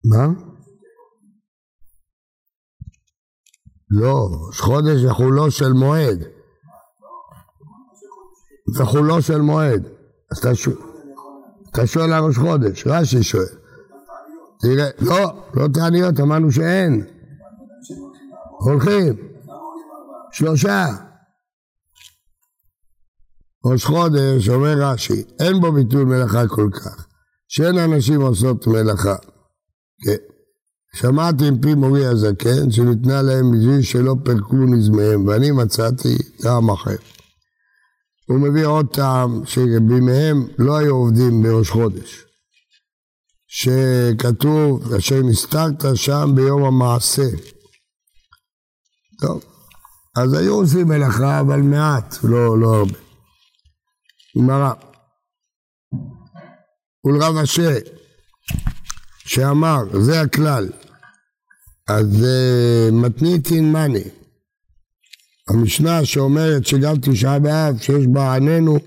מה? 0.05 0.27
לא, 3.91 4.29
חודש 4.59 5.01
זה 5.03 5.13
חולו 5.13 5.51
של 5.51 5.73
מועד. 5.73 6.19
זה 8.77 8.85
חולו 8.85 9.23
של 9.23 9.41
מועד. 9.41 9.85
אז 10.31 10.39
אתה 10.39 10.55
שואל, 10.55 10.90
אתה 11.71 11.87
שואל 11.87 12.13
על 12.13 12.25
ראש 12.25 12.39
חודש, 12.39 12.87
רש"י 12.87 13.23
שואל. 13.23 13.45
תראה, 14.61 14.89
לא, 14.99 15.45
לא 15.55 15.69
תעניות, 15.75 16.21
אמרנו 16.21 16.53
שאין. 16.53 17.05
הולכים. 18.59 19.17
שלושה. 20.33 20.87
ראש 23.65 23.85
חודש, 23.85 24.49
אומר 24.49 24.75
רש"י, 24.79 25.25
אין 25.41 25.61
בו 25.61 25.73
ביטול 25.73 26.05
מלאכה 26.05 26.49
כל 26.49 26.69
כך, 26.73 27.07
שאין 27.49 27.79
אנשים 27.79 28.21
עושות 28.21 28.67
מלאכה. 28.67 29.17
כן. 30.05 30.17
שמעתי 30.95 31.49
עם 31.49 31.61
פי 31.61 31.75
מורי 31.75 32.07
הזקן 32.07 32.71
שניתנה 32.71 33.23
להם 33.23 33.51
בשביל 33.53 33.83
שלא 33.83 34.17
פרקו 34.25 34.57
נזמיהם, 34.57 35.27
ואני 35.27 35.51
מצאתי 35.51 36.19
טעם 36.43 36.71
אחר. 36.71 36.97
הוא 38.31 38.41
מביא 38.41 38.67
עוד 38.67 38.87
טעם 38.93 39.47
שבימיהם 39.47 40.47
לא 40.59 40.79
היו 40.79 40.95
עובדים 40.95 41.43
בראש 41.43 41.71
חודש. 41.71 42.25
שכתוב, 43.47 44.95
אשר 44.95 45.23
נסתרת 45.23 45.85
שם 45.95 46.33
ביום 46.35 46.65
המעשה. 46.65 47.29
טוב, 49.21 49.45
אז 50.17 50.35
היו 50.35 50.55
עושים 50.55 50.89
מלאכה, 50.89 51.41
אבל 51.41 51.61
מעט, 51.61 52.17
לא, 52.25 52.59
לא 52.61 52.75
הרבה. 52.75 52.99
גמרא. 54.39 54.73
ולרב 57.05 57.37
אשר, 57.37 57.71
שאמר, 59.19 60.01
זה 60.01 60.21
הכלל, 60.21 60.69
אז 61.89 62.07
uh, 62.07 62.95
מתניתין 62.95 63.73
מאני. 63.73 64.20
המשנה 65.51 66.05
שאומרת 66.05 66.67
שגם 66.67 66.97
תשעה 67.03 67.39
באב, 67.39 67.79
שיש 67.79 68.07
בה 68.07 68.35
עננו, 68.35 68.79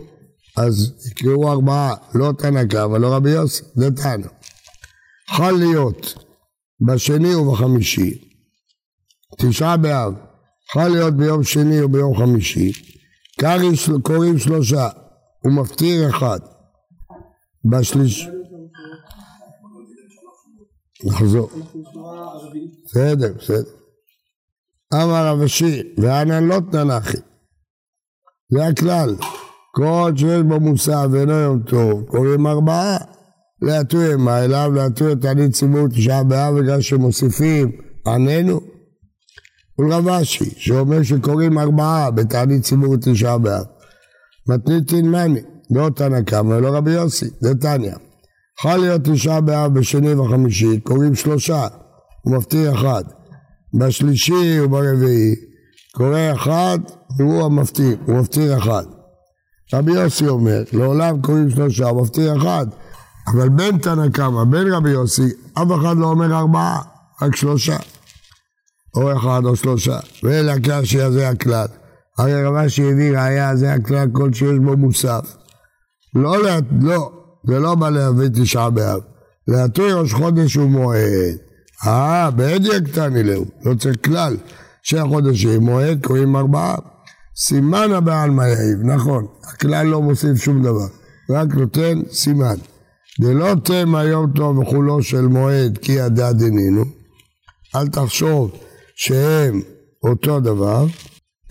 אז 0.57 0.93
יקראו 1.11 1.51
ארבעה, 1.51 1.95
לא 2.15 2.31
תנא 2.37 2.83
אבל 2.83 3.01
לא 3.01 3.15
רבי 3.15 3.29
יוסי, 3.29 3.63
זה 3.75 3.91
תנא. 3.91 4.27
חל 5.29 5.51
להיות 5.51 6.13
בשני 6.81 7.35
ובחמישי, 7.35 8.21
תשעה 9.37 9.77
באב, 9.77 10.13
חל 10.73 10.87
להיות 10.87 11.13
ביום 11.13 11.43
שני 11.43 11.81
או 11.81 11.89
ביום 11.89 12.17
חמישי, 12.17 12.71
קוראים 14.01 14.37
שלושה, 14.37 14.89
ומפטיר 15.45 16.09
אחד. 16.09 16.39
בשליש... 17.65 18.27
נחזור. 21.05 21.49
בסדר, 22.85 23.33
בסדר. 23.39 23.82
אמר 24.93 25.27
רב 25.27 25.41
אשי, 25.41 25.81
ואנן 25.97 26.43
לא 26.43 26.59
תנ"כי. 26.71 27.17
זה 28.51 28.67
הכלל. 28.67 29.15
כל 29.75 30.11
שיש 30.15 30.41
בו 30.41 30.59
מוסף 30.59 31.05
ואינו 31.11 31.33
יום 31.33 31.59
טוב, 31.59 32.03
קוראים 32.07 32.47
ארבעה. 32.47 32.97
להטוי 33.61 34.15
מה 34.15 34.43
אליו, 34.43 34.71
להטוי 34.75 35.13
את 35.13 35.25
ענית 35.25 35.53
ציבור 35.53 35.87
תשעה 35.87 36.23
באב 36.23 36.59
בגלל 36.59 36.81
שמוסיפים 36.81 37.71
עננו. 38.07 38.61
ולרב 39.79 40.07
אשי, 40.07 40.49
שאומר 40.57 41.03
שקוראים 41.03 41.59
ארבעה 41.59 42.11
בתענית 42.11 42.63
ציבור 42.63 42.95
תשעה 43.01 43.37
באב. 43.37 43.65
מתניתין 44.49 45.11
מני, 45.11 45.41
לא 45.71 45.89
תנא 45.95 46.21
קמא, 46.21 46.53
לא 46.53 46.77
רבי 46.77 46.91
יוסי, 46.91 47.29
זה 47.39 47.55
תניא. 47.55 47.95
יכול 48.59 48.77
להיות 48.77 49.01
תשעה 49.03 49.41
באב 49.41 49.79
בשני 49.79 50.13
וחמישי, 50.13 50.79
קוראים 50.79 51.15
שלושה, 51.15 51.67
הוא 52.21 52.37
מפתיע 52.37 52.73
אחד. 52.73 53.03
בשלישי 53.73 54.59
וברביעי, 54.59 55.35
קורא 55.91 56.19
אחד 56.35 56.79
והוא 57.17 57.45
המפתיע, 57.45 57.95
הוא 58.05 58.19
מפתיע 58.19 58.57
אחד. 58.57 58.83
רבי 59.73 59.91
יוסי 59.91 60.27
אומר, 60.27 60.63
לעולם 60.73 61.21
קוראים 61.21 61.49
שלושה, 61.49 61.89
הוא 61.89 62.01
מפתיע 62.01 62.35
אחד. 62.37 62.65
אבל 63.27 63.49
בין 63.49 63.77
תנא 63.77 64.09
קמא, 64.09 64.43
בין 64.43 64.73
רבי 64.73 64.89
יוסי, 64.89 65.29
אף 65.53 65.67
אחד 65.81 65.97
לא 65.97 66.05
אומר 66.05 66.37
ארבעה, 66.37 66.81
רק 67.21 67.35
שלושה. 67.35 67.77
או 68.95 69.17
אחד 69.17 69.41
או 69.45 69.55
שלושה. 69.55 69.99
ואלה 70.23 70.53
הקשיא 70.53 71.09
זה 71.09 71.29
הכלל. 71.29 71.67
הרי 72.17 72.43
רבה 72.43 72.69
שהביא 72.69 73.17
ראיה 73.17 73.55
זה 73.55 73.73
הכלל 73.73 74.07
כל 74.11 74.33
שיש 74.33 74.59
בו 74.65 74.77
מוסף. 74.77 75.35
לא, 76.15 76.35
לא, 76.81 77.11
זה 77.47 77.59
לא 77.59 77.75
בא 77.75 77.89
להביא 77.89 78.29
תשעה 78.33 78.69
באב. 78.69 79.01
להטוי 79.47 79.93
ראש 79.93 80.13
חודש 80.13 80.57
ומועד. 80.57 81.37
אה, 81.87 82.31
בעד 82.31 82.65
יקטני 82.65 83.23
להו, 83.23 83.45
לא 83.65 83.73
צריך 83.75 83.95
כלל. 84.05 84.37
שני 84.83 85.03
חודשים 85.03 85.61
מועד 85.61 86.05
קוראים 86.05 86.35
ארבעה. 86.35 86.75
סימן 87.37 87.91
הבעלמא 87.91 88.41
יעיב, 88.41 88.79
נכון, 88.83 89.25
הכלל 89.43 89.87
לא 89.87 90.01
מוסיף 90.01 90.43
שום 90.43 90.63
דבר, 90.63 90.87
רק 91.29 91.55
נותן 91.55 92.01
סימן. 92.11 92.55
דלא 93.19 93.55
תמה 93.63 94.03
יום 94.03 94.31
טוב 94.35 94.57
וכולו 94.57 95.03
של 95.03 95.21
מועד 95.21 95.77
כי 95.81 95.91
ידע 95.91 96.31
דנינו, 96.31 96.85
אל 97.75 97.87
תחשוב 97.87 98.51
שהם 98.95 99.61
אותו 100.03 100.39
דבר, 100.39 100.85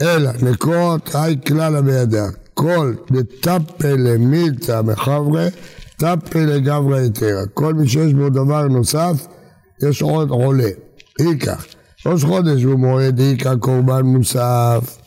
אלא 0.03 0.31
נקרות 0.43 1.15
היי 1.15 1.37
כלל 1.47 1.81
בידיה. 1.81 2.27
כל 2.55 2.95
דטפה 3.11 3.89
למילתא 3.89 4.81
מחברי, 4.83 5.49
טפה 5.97 6.39
לגברי 6.39 7.07
יתרה. 7.07 7.47
כל 7.55 7.75
מי 7.75 7.89
שיש 7.89 8.15
בו 8.15 8.29
דבר 8.29 8.69
נוסף, 8.69 9.27
יש 9.89 10.03
עוד 10.03 10.31
עולה. 10.31 10.69
איקח. 11.21 11.65
ראש 12.07 12.25
חודש 12.25 12.63
הוא 12.63 12.79
מועד 12.79 13.21
איקח 13.21 13.55
קורבן 13.61 14.03
מוסף, 14.03 14.99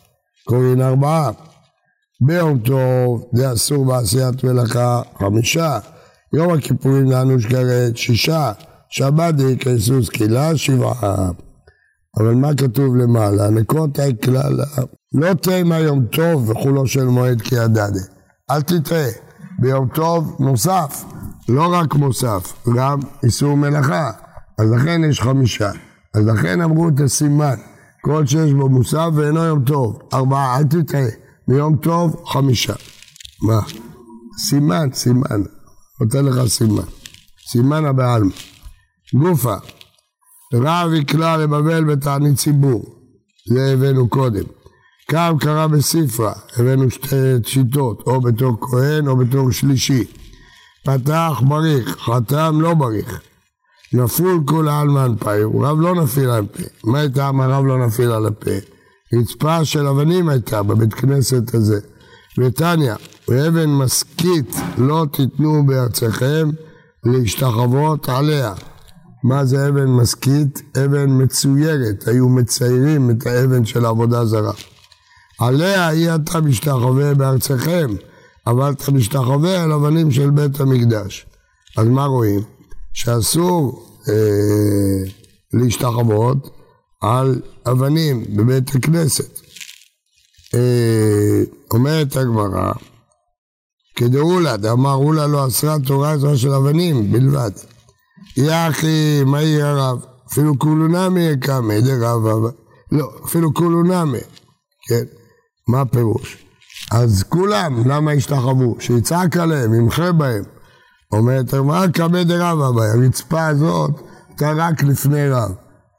קוראים 0.46 0.82
ארבעה. 0.82 1.32
ביום 2.22 2.60
טוב 2.60 3.26
זה 3.34 3.54
אסור 3.54 3.86
בעשיית 3.86 4.44
מלאכה 4.44 5.02
חמישה, 5.20 5.80
יום 6.34 6.54
הכיפורים 6.54 7.12
לאנוש 7.12 7.46
כרת 7.46 7.98
שישה, 7.98 8.52
שבת 8.90 9.36
דיקה 9.36 9.70
סוס 9.80 10.10
קהילה 10.10 10.58
שבעה. 10.58 11.32
אבל 12.20 12.34
מה 12.34 12.56
כתוב 12.56 12.96
למעלה? 12.96 13.50
נקוטי 13.50 14.22
כלל, 14.24 14.60
לא 15.14 15.34
תימא 15.34 15.76
יום 15.76 16.06
טוב 16.06 16.50
וכולו 16.50 16.88
של 16.88 17.06
מועד 17.06 17.42
כי 17.42 17.56
ידדה. 17.56 18.02
אל 18.52 18.62
תטעה, 18.62 19.08
ביום 19.60 19.88
טוב 19.88 20.36
נוסף, 20.40 21.06
לא 21.50 21.74
רק 21.74 21.96
מוסף, 21.96 22.54
גם 22.76 23.00
איסור 23.24 23.58
מלאכה. 23.58 24.25
אז 24.58 24.72
לכן 24.72 25.02
יש 25.10 25.22
חמישה. 25.22 25.72
אז 26.14 26.28
לכן 26.28 26.62
אמרו 26.62 26.90
את 26.90 27.00
הסימן, 27.00 27.56
כל 28.02 28.26
שיש 28.26 28.54
בו 28.54 28.70
מוסף 28.70 29.08
ואינו 29.16 29.44
יום 29.44 29.66
טוב. 29.66 30.00
ארבעה, 30.14 30.58
אל 30.58 30.64
תטעה, 30.64 31.06
ביום 31.48 31.78
טוב 31.78 32.24
חמישה. 32.26 32.74
מה? 33.42 33.60
סימן, 34.48 34.90
סימן. 34.94 35.44
נותן 36.02 36.26
לך 36.26 36.48
סימן. 36.48 36.84
סימן 37.48 37.86
הבעלמא. 37.86 38.32
גופה. 39.14 39.56
רב 40.54 40.94
יקלע 40.94 41.38
לבבל 41.38 41.84
בתענית 41.84 42.38
ציבור. 42.38 42.84
זה 43.50 43.74
הבאנו 43.74 44.10
קודם. 44.10 44.44
קם 45.08 45.36
קרא 45.40 45.68
בספרה, 45.68 46.34
הבאנו 46.58 46.90
שתי 46.90 47.16
שיטות, 47.46 48.04
או 48.08 48.22
בתור 48.22 48.58
כהן 48.62 49.08
או 49.08 49.18
בתור 49.18 49.52
שלישי. 49.52 50.04
פתח 50.86 51.42
בריך, 51.48 51.98
חתם 52.00 52.62
לא 52.62 52.74
בריך. 52.74 53.22
נפול 53.96 54.44
כול 54.46 54.70
עלמא 54.70 55.08
פאי, 55.20 55.44
רב 55.44 55.82
לא 55.82 55.96
נפיל 55.96 56.30
על 56.30 56.46
פה. 56.46 56.64
מה 56.84 57.00
הייתה 57.00 57.32
מה 57.32 57.48
רב 57.48 57.66
לא 57.66 57.86
נפיל 57.86 58.12
על 58.12 58.26
הפה? 58.26 58.52
רצפה 59.14 59.66
של 59.66 59.88
אבנים 59.88 60.30
הייתה 60.30 60.64
בבית 60.64 60.94
כנסת 60.94 61.54
הזה. 61.54 61.80
ותניא, 62.40 62.94
ואבן 63.28 63.70
משכית 63.70 64.56
לא 64.78 65.06
תיתנו 65.12 65.66
בארציכם 65.66 66.50
להשתחוות 67.04 68.10
עליה. 68.10 68.54
מה 69.24 69.46
זה 69.46 69.68
אבן 69.68 69.88
משכית? 69.88 70.62
אבן 70.86 71.24
מצוירת, 71.24 72.08
היו 72.08 72.30
מציירים 72.30 73.10
את 73.10 73.28
האבן 73.28 73.66
של 73.66 73.86
העבודה 73.86 74.26
זרה. 74.26 74.54
עליה 75.40 75.90
אי 75.90 76.16
אתה 76.16 76.42
משתחווה 76.42 77.14
בארציכם, 77.14 77.88
אבל 78.48 78.72
אתה 78.72 78.92
משתחווה 78.92 79.64
על 79.64 79.72
אבנים 79.72 80.12
של 80.12 80.30
בית 80.30 80.60
המקדש. 80.60 81.26
אז 81.78 81.88
מה 81.88 82.06
רואים? 82.06 82.55
שאסור 82.96 83.88
אה, 84.10 85.12
להשתחוות 85.54 86.50
על 87.02 87.42
אבנים 87.72 88.24
בבית 88.36 88.76
הכנסת. 88.76 89.40
אה, 90.56 91.42
אומרת 91.72 92.16
הגמרא, 92.16 92.72
כדאולה, 93.96 94.58
דאמר 94.58 94.94
אולה 94.94 95.28
לא 95.28 95.48
אסרה 95.48 95.76
תורה 95.86 96.18
זו 96.18 96.38
של 96.38 96.52
אבנים 96.52 97.12
בלבד. 97.12 97.52
יחי, 98.38 99.24
מה 99.26 99.42
יהיה 99.42 99.70
הרב? 99.70 100.06
אפילו 100.32 100.60
כולו 100.60 100.88
נמי 100.88 101.22
יקמא, 101.22 101.80
דרב, 101.80 102.52
לא, 102.92 103.12
אפילו 103.26 103.54
כולו 103.54 103.84
נמי, 103.84 104.20
כן? 104.88 105.04
מה 105.68 105.82
הפירוש? 105.82 106.38
אז 106.92 107.24
כולם, 107.30 107.90
למה 107.90 108.12
השתחוו? 108.12 108.76
שיצעק 108.80 109.38
עליהם, 109.38 109.74
ימחה 109.74 110.12
בהם. 110.12 110.55
אומרת 111.12 111.54
הגמרא, 111.54 111.88
קמא 111.88 112.24
דרבא 112.24 112.72
בהם, 112.72 113.04
הרצפה 113.04 113.48
הזאת 113.48 113.92
הייתה 114.30 114.52
רק 114.52 114.84
לפני 114.84 115.30
רב. 115.30 115.52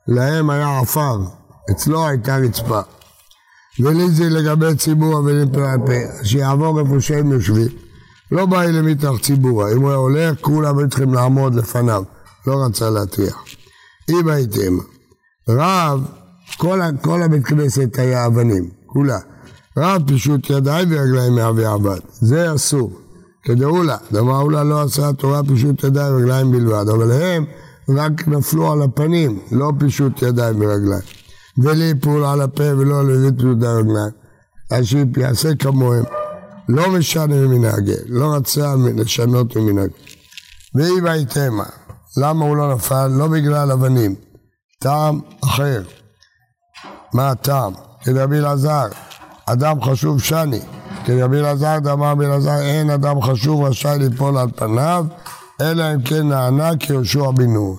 להם 0.08 0.50
היה 0.50 0.78
עפר, 0.80 1.18
אצלו 1.70 2.08
הייתה 2.08 2.36
רצפה. 2.36 2.80
ולי 3.80 4.10
זה 4.10 4.24
לגבי 4.24 4.76
ציבור 4.76 5.18
אבלים 5.18 5.52
פה 5.52 5.72
על 5.72 5.78
פה, 5.86 6.24
שיעבור 6.24 6.80
איפה 6.80 7.00
שהם 7.00 7.32
יושבים. 7.32 7.68
לא 8.32 8.46
בא 8.46 8.62
לי 8.62 8.94
מתח 8.94 9.10
ציבורה, 9.22 9.72
אם 9.72 9.80
הוא 9.80 9.88
היה 9.88 9.98
הולך, 9.98 10.40
כולם 10.40 10.78
היו 10.78 10.88
צריכים 10.88 11.14
לעמוד 11.14 11.54
לפניו. 11.54 12.02
לא 12.46 12.64
רצה 12.64 12.90
להטריח. 12.90 13.44
אי 14.08 14.22
בהתאמה. 14.22 14.82
רב, 15.48 16.04
כל, 16.56 16.80
כל 17.02 17.22
הבית 17.22 17.46
כנסת 17.46 17.98
היה 17.98 18.26
אבנים, 18.26 18.70
כולה. 18.86 19.18
רב 19.78 20.02
פשוט 20.14 20.50
ידיים 20.50 20.88
ורגליים 20.90 21.34
מאבי 21.34 21.64
עבד, 21.64 22.00
זה 22.12 22.54
אסור. 22.54 23.05
כדאו 23.46 23.82
לה, 23.82 23.96
דמה 24.12 24.42
לה 24.50 24.64
לא 24.64 24.82
עשה 24.82 25.12
תורה 25.12 25.40
פשוט 25.42 25.84
ידיים 25.84 26.14
ורגליים 26.14 26.52
בלבד, 26.52 26.88
אבל 26.88 27.12
הם 27.12 27.44
רק 27.88 28.28
נפלו 28.28 28.72
על 28.72 28.82
הפנים, 28.82 29.38
לא 29.52 29.72
פשוט 29.78 30.22
ידיים 30.22 30.60
ורגליים. 30.60 31.02
וליפול 31.58 32.24
על 32.24 32.40
הפה 32.40 32.64
ולא 32.64 33.08
להביא 33.08 33.30
פשוט 33.38 33.62
הרגליים. 33.62 34.10
אז 34.70 34.84
שיעשה 34.84 35.54
כמוהם. 35.54 36.04
לא 36.68 36.90
משנה 36.90 37.34
ממנהגי, 37.34 37.94
לא 38.08 38.34
רצה 38.34 38.74
לשנות 38.96 39.56
ממנהגי. 39.56 39.94
ואי 40.74 41.00
בהתאמה. 41.00 41.64
למה 42.16 42.44
הוא 42.44 42.56
לא 42.56 42.74
נפל? 42.74 43.06
לא 43.06 43.26
בגלל 43.26 43.72
אבנים, 43.72 44.14
טעם 44.80 45.20
אחר. 45.44 45.82
מה 47.12 47.30
הטעם? 47.30 47.72
כרבי 48.04 48.38
אלעזר, 48.38 48.86
אדם 49.46 49.82
חשוב 49.82 50.22
שני. 50.22 50.60
כרבי 51.06 51.40
אלעזר 51.40 51.78
דאמר 51.78 52.10
רבי 52.10 52.26
אלעזר, 52.26 52.60
אין 52.60 52.90
אדם 52.90 53.22
חשוב 53.22 53.64
רשאי 53.64 53.98
ליפול 53.98 54.38
על 54.38 54.48
פניו, 54.56 55.06
אלא 55.60 55.94
אם 55.94 56.02
כן 56.02 56.28
נענה 56.28 56.70
כיהושע 56.80 57.30
בן 57.30 57.50
נון. 57.50 57.76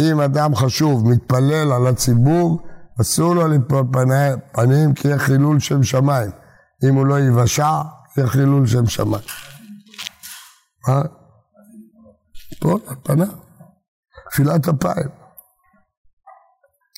אם 0.00 0.20
אדם 0.20 0.54
חשוב 0.54 1.08
מתפלל 1.08 1.72
על 1.72 1.86
הציבור, 1.86 2.62
אסור 3.00 3.34
לו 3.34 3.48
ליפול 3.48 3.84
פני, 3.92 4.28
פנים 4.52 4.94
כי 4.94 5.08
יהיה 5.08 5.18
חילול 5.18 5.60
שם 5.60 5.82
שמיים. 5.82 6.30
אם 6.88 6.94
הוא 6.94 7.06
לא 7.06 7.20
יבשע, 7.20 7.82
יהיה 8.16 8.28
חילול 8.28 8.66
שם 8.66 8.86
שמיים. 8.86 9.24
מה? 10.88 11.02
ליפול 12.52 12.80
על 12.86 12.96
פניו. 13.02 13.26
תפילת 14.30 14.68
אפיים. 14.68 15.08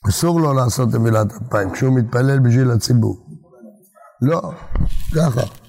אסור 0.09 0.41
לו 0.41 0.53
לעשות 0.53 0.89
תפילת 0.89 1.27
אפיים 1.33 1.71
כשהוא 1.71 1.99
מתפלל 1.99 2.39
בשביל 2.39 2.71
הציבור. 2.71 3.27
לא, 4.23 4.53
ככה. 5.17 5.60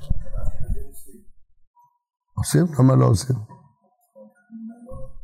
עושים? 2.41 2.65
למה 2.79 2.95
לא 2.95 3.05
עושים? 3.05 3.35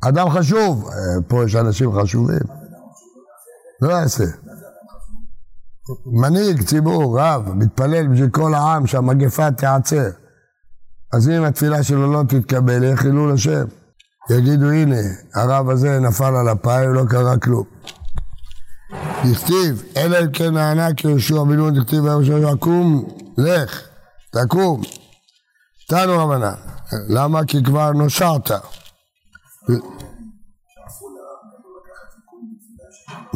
אדם 0.01 0.30
חשוב, 0.30 0.89
פה 1.27 1.43
יש 1.45 1.56
אנשים 1.56 2.01
חשובים. 2.01 2.39
לא 3.82 3.91
יעשה. 3.91 4.23
מנהיג 6.06 6.63
ציבור, 6.63 7.19
רב, 7.21 7.53
מתפלל 7.53 8.08
בשביל 8.08 8.30
כל 8.30 8.53
העם 8.53 8.88
שהמגפה 8.88 9.51
תיעצר. 9.51 10.10
אז 11.13 11.30
אם 11.30 11.43
התפילה 11.43 11.84
שלו 11.84 12.13
לא 12.13 12.23
תתקבל, 12.30 12.84
יהיה 12.84 12.97
חילול 12.97 13.34
השם. 13.34 13.65
יגידו 14.30 14.69
הנה, 14.69 15.01
הרב 15.36 15.69
הזה 15.69 15.99
נפל 15.99 16.36
על 16.36 16.47
הפאי 16.47 16.88
ולא 16.88 17.03
קרה 17.10 17.38
כלום. 17.38 17.63
דכתיב, 19.25 19.84
אלא 19.97 20.19
אם 20.19 20.32
כן 20.34 20.53
נענה 20.53 20.93
כיהושע 20.93 21.43
בן 21.43 21.56
נון, 21.56 21.80
דכתיב 21.80 22.06
יהושע 22.06 22.56
קום, 22.60 23.08
לך, 23.38 23.82
תקום. 24.32 24.82
תנו 25.89 26.17
רבנן, 26.17 26.54
למה? 27.10 27.45
כי 27.45 27.63
כבר 27.63 27.91
נושעת. 27.91 28.52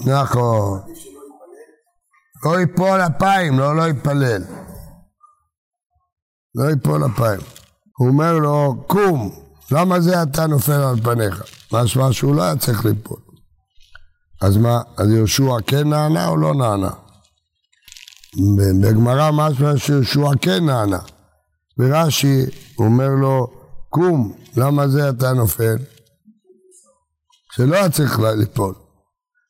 נכון. 0.05 0.79
לא 2.45 2.59
ייפול 2.59 3.01
אפיים, 3.01 3.59
לא, 3.59 3.75
לא 3.75 3.87
יתפלל. 3.87 4.43
לא 6.55 6.69
ייפול 6.69 7.05
אפיים. 7.05 7.39
הוא 7.97 8.07
אומר 8.07 8.33
לו, 8.33 8.83
קום, 8.87 9.29
למה 9.71 9.99
זה 9.99 10.23
אתה 10.23 10.47
נופל 10.47 10.71
על 10.71 11.01
פניך? 11.03 11.43
משמע 11.73 12.07
שהוא 12.11 12.35
לא 12.35 12.43
היה 12.43 12.55
צריך 12.55 12.85
ליפול. 12.85 13.19
אז 14.41 14.57
מה, 14.57 14.81
אז 14.97 15.09
יהושע 15.09 15.55
כן 15.67 15.89
נענה 15.89 16.27
או 16.27 16.37
לא 16.37 16.53
נענה? 16.53 16.91
בגמרא 18.81 19.31
משמע 19.31 19.77
שיהושע 19.77 20.29
כן 20.41 20.65
נענה. 20.65 20.99
ורש"י 21.79 22.45
אומר 22.79 23.09
לו, 23.09 23.47
קום, 23.89 24.33
למה 24.57 24.87
זה 24.87 25.09
אתה 25.09 25.33
נופל? 25.33 25.77
שלא 27.51 27.75
היה 27.75 27.89
צריך 27.89 28.19
ליפול. 28.19 28.75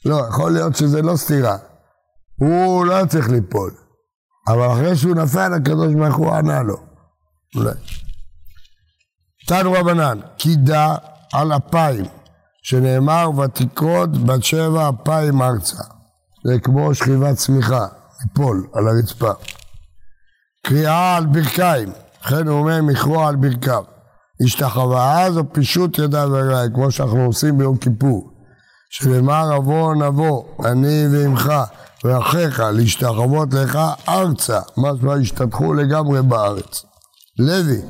לא, 0.05 0.27
יכול 0.29 0.51
להיות 0.51 0.75
שזה 0.75 1.01
לא 1.01 1.15
סתירה. 1.15 1.57
הוא 2.39 2.85
לא 2.85 2.95
היה 2.95 3.07
צריך 3.07 3.29
ליפול. 3.29 3.71
אבל 4.47 4.71
אחרי 4.71 4.95
שהוא 4.95 5.15
נפל, 5.15 5.53
הקדוש 5.53 5.93
ברוך 5.93 6.15
הוא 6.15 6.31
ענה 6.35 6.63
לו. 6.63 6.77
אולי. 7.55 7.73
תנו 9.47 9.71
רבנן, 9.73 10.19
קידה 10.37 10.95
על 11.33 11.51
אפיים, 11.53 12.05
שנאמר 12.63 13.29
ותקרוד 13.37 14.27
בת 14.27 14.43
שבע 14.43 14.89
אפיים 14.89 15.41
ארצה. 15.41 15.83
זה 16.47 16.59
כמו 16.59 16.95
שכיבת 16.95 17.37
צמיחה, 17.37 17.87
ליפול 18.21 18.67
על 18.73 18.87
הרצפה. 18.87 19.31
קריאה 20.67 21.15
על 21.15 21.25
ברכיים, 21.25 21.89
לכן 22.25 22.47
הוא 22.47 22.59
אומר 22.59 22.81
מכרוע 22.81 23.27
על 23.27 23.35
ברכיו. 23.35 23.83
השתחווה 24.45 25.23
אז 25.25 25.37
או 25.37 25.53
פישוט 25.53 25.99
ידיים 25.99 26.31
ורגליים, 26.33 26.73
כמו 26.73 26.91
שאנחנו 26.91 27.25
עושים 27.25 27.57
ביום 27.57 27.77
כיפור. 27.77 28.31
שנאמר 28.89 29.57
אבוא 29.57 29.95
נבוא, 29.95 30.43
אני 30.65 31.05
ועמך 31.11 31.53
ואחיך, 32.03 32.59
להשתחוות 32.59 33.53
לך 33.53 33.79
ארצה, 34.09 34.59
משמע 34.77 35.13
השתתחו 35.13 35.73
לגמרי 35.73 36.21
בארץ. 36.21 36.85
לוי, 37.39 37.81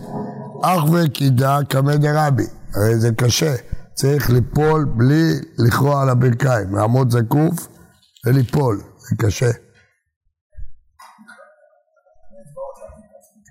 אח 0.63 0.83
וקידה 0.91 1.59
קמא 1.69 1.95
דרבי, 1.95 2.47
הרי 2.75 2.99
זה 2.99 3.11
קשה, 3.11 3.55
צריך 3.93 4.29
ליפול 4.29 4.85
בלי 4.95 5.39
לכרוע 5.57 6.01
על 6.01 6.09
הברכיים, 6.09 6.75
לעמוד 6.75 7.11
זקוף 7.11 7.67
וליפול, 8.25 8.81
זה 9.09 9.15
קשה. 9.19 9.51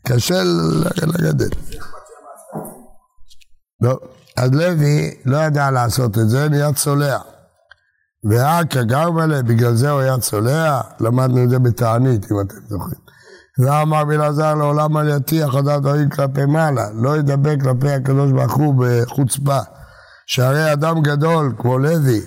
קשה 0.07 0.43
לגדל. 1.07 1.49
לא, 3.83 3.99
אז 4.37 4.51
לוי 4.53 5.15
לא 5.25 5.37
ידע 5.37 5.71
לעשות 5.71 6.19
את 6.19 6.29
זה, 6.29 6.49
נהיה 6.49 6.73
צולע. 6.73 7.19
ואכא 8.31 8.83
גרמלה, 8.83 9.43
בגלל 9.43 9.75
זה 9.75 9.91
הוא 9.91 10.01
היה 10.01 10.19
צולע, 10.19 10.81
למדנו 11.01 11.45
את 11.45 11.51
זה 11.51 11.59
בתענית, 11.59 12.33
אם 12.33 12.41
אתם 12.41 12.57
זוכרים. 12.69 13.01
ואמר 13.59 14.05
בלעזר 14.05 14.55
לעולם 14.55 14.97
על 14.97 15.09
יתיח 15.09 15.55
הדת 15.55 15.81
דברים 15.81 16.11
כלפי 16.11 16.45
מעלה, 16.45 16.91
לא 16.95 17.17
ידבר 17.17 17.61
כלפי 17.61 17.91
הקדוש 17.91 18.33
ברוך 18.33 18.53
הוא 18.53 18.75
בחוצפה. 18.79 19.59
שהרי 20.27 20.73
אדם 20.73 21.03
גדול, 21.03 21.55
כמו 21.59 21.79
לוי, 21.79 22.21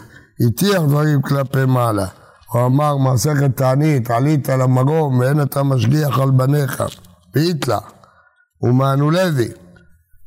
הטיח 0.48 0.82
דברים 0.82 1.22
כלפי 1.22 1.66
מעלה. 1.66 2.06
הוא 2.52 2.66
אמר 2.66 2.98
מסכת 2.98 3.58
תענית, 3.58 4.12
עלית 4.12 4.50
למרום 4.50 5.20
ואין 5.20 5.42
אתה 5.42 5.64
משגיח 5.64 6.20
על 6.20 6.32
בניך, 6.32 6.84
והיתלה, 7.36 7.80
ומענו 8.62 9.12
לוי. 9.12 9.52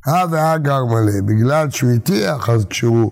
הא 0.05 0.25
והא 0.31 0.57
גרמלה, 0.57 1.21
בגלל 1.25 1.69
שהוא 1.69 1.91
הטיח, 1.91 2.49
אז 2.49 2.65
כשהוא 2.69 3.11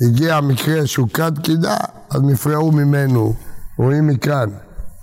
הגיע 0.00 0.36
המקרה 0.36 0.86
שהוא 0.86 1.08
כד 1.08 1.38
קידה, 1.38 1.76
אז 2.10 2.22
נפרעו 2.22 2.72
ממנו, 2.72 3.34
רואים 3.78 4.06
מכאן, 4.06 4.50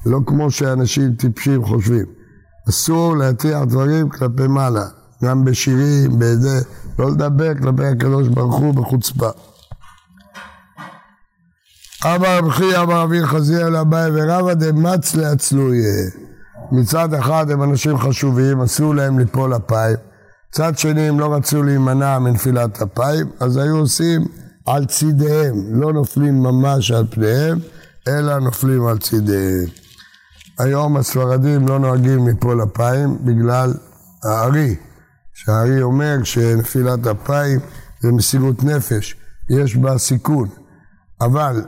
לא 0.05 0.19
כמו 0.25 0.51
שאנשים 0.51 1.15
טיפשים 1.15 1.65
חושבים. 1.65 2.05
אסור 2.69 3.17
להטיח 3.17 3.63
דברים 3.63 4.09
כלפי 4.09 4.47
מעלה, 4.47 4.85
גם 5.23 5.45
בשירים, 5.45 6.19
בזה, 6.19 6.61
לא 6.99 7.11
לדבר 7.11 7.55
כלפי 7.55 7.85
הקדוש 7.85 8.27
ברוך 8.27 8.55
הוא 8.55 8.73
בחוצפה. 8.73 9.29
אמר 12.05 12.37
רב 12.37 12.49
חייא 12.49 12.79
אמר 12.79 13.03
אבי 13.03 13.25
חזיר 13.25 13.67
אל 13.67 13.75
אביי 13.75 14.11
ורבא 14.13 14.53
דמצ 14.53 15.15
לעצלויה. 15.15 16.24
מצד 16.71 17.13
אחד 17.13 17.51
הם 17.51 17.63
אנשים 17.63 17.97
חשובים, 17.97 18.61
אסור 18.61 18.95
להם 18.95 19.19
ליפול 19.19 19.55
אפיים. 19.55 19.97
מצד 20.49 20.77
שני 20.77 21.01
הם 21.01 21.19
לא 21.19 21.35
רצו 21.35 21.63
להימנע 21.63 22.19
מנפילת 22.19 22.81
אפיים, 22.81 23.27
אז 23.39 23.57
היו 23.57 23.77
עושים 23.77 24.25
על 24.65 24.85
צידיהם, 24.85 25.81
לא 25.81 25.93
נופלים 25.93 26.43
ממש 26.43 26.91
על 26.91 27.07
פניהם, 27.09 27.59
אלא 28.07 28.39
נופלים 28.39 28.87
על 28.87 28.97
צידיהם. 28.97 29.65
היום 30.59 30.97
הספרדים 30.97 31.67
לא 31.67 31.79
נוהגים 31.79 32.27
ליפול 32.27 32.63
אפיים 32.63 33.17
בגלל 33.25 33.73
הארי, 34.23 34.75
שהארי 35.33 35.81
אומר 35.81 36.23
שנפילת 36.23 37.07
אפיים 37.07 37.59
זה 38.01 38.11
מסירות 38.11 38.63
נפש, 38.63 39.15
יש 39.49 39.75
בה 39.75 39.97
סיכון. 39.97 40.49
אבל 41.21 41.65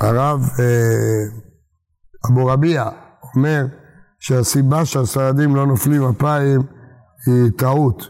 הרב 0.00 0.48
אה, 0.58 1.24
אבו 2.30 2.46
רביע 2.46 2.88
אומר 3.34 3.66
שהסיבה 4.22 4.84
שהספרדים 4.84 5.56
לא 5.56 5.66
נופלים 5.66 6.02
אפיים 6.02 6.62
היא 7.26 7.50
טעות. 7.58 8.08